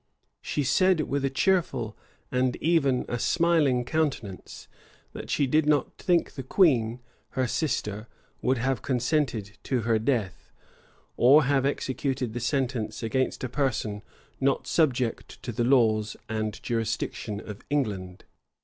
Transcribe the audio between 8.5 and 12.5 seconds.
have consented to her death, or have executed the